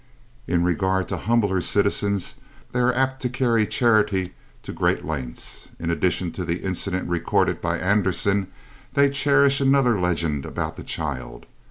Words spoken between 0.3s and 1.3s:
In regard to